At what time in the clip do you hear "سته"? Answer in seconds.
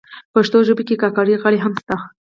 1.81-1.95